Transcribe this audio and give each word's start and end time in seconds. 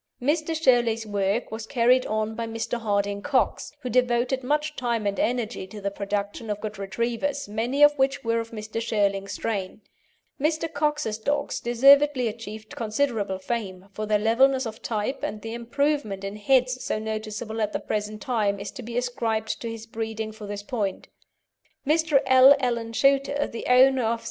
WORSLEY 0.19 0.25
BESS 0.25 0.41
From 0.41 0.45
the 0.47 0.49
Painting 0.49 0.63
by 0.63 0.65
Maud 0.65 0.75
Earl] 0.75 0.81
Mr. 0.81 0.87
Shirley's 0.87 1.07
work 1.07 1.51
was 1.51 1.65
carried 1.67 2.05
on 2.07 2.33
by 2.33 2.47
Mr. 2.47 2.79
Harding 2.81 3.21
Cox, 3.21 3.71
who 3.81 3.89
devoted 3.91 4.43
much 4.43 4.75
time 4.75 5.05
and 5.05 5.19
energy 5.19 5.67
to 5.67 5.79
the 5.79 5.91
production 5.91 6.49
of 6.49 6.59
good 6.59 6.79
Retrievers, 6.79 7.47
many 7.47 7.83
of 7.83 7.95
which 7.99 8.23
were 8.23 8.39
of 8.39 8.49
Mr. 8.49 8.81
Shirley's 8.81 9.33
strain. 9.33 9.81
Mr. 10.41 10.73
Cox's 10.73 11.19
dogs 11.19 11.59
deservedly 11.59 12.27
achieved 12.27 12.75
considerable 12.75 13.37
fame 13.37 13.89
for 13.91 14.07
their 14.07 14.17
levelness 14.17 14.65
of 14.65 14.81
type, 14.81 15.21
and 15.21 15.43
the 15.43 15.53
improvement 15.53 16.23
in 16.23 16.35
heads 16.35 16.83
so 16.83 16.97
noticeable 16.97 17.61
at 17.61 17.71
the 17.71 17.79
present 17.79 18.23
time 18.23 18.59
is 18.59 18.71
to 18.71 18.81
be 18.81 18.97
ascribed 18.97 19.61
to 19.61 19.69
his 19.69 19.85
breeding 19.85 20.31
for 20.31 20.47
this 20.47 20.63
point. 20.63 21.09
Mr. 21.85 22.23
L. 22.25 22.55
Allen 22.59 22.91
Shuter, 22.91 23.45
the 23.45 23.67
owner 23.67 24.05
of 24.05 24.19
Ch. 24.19 24.19